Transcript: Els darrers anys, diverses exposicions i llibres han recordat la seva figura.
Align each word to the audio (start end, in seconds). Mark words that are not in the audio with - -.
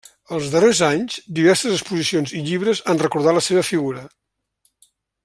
Els 0.35 0.45
darrers 0.53 0.79
anys, 0.87 1.17
diverses 1.41 1.75
exposicions 1.75 2.35
i 2.39 2.43
llibres 2.49 2.81
han 2.95 3.05
recordat 3.05 3.39
la 3.41 3.45
seva 3.49 3.67
figura. 3.71 4.03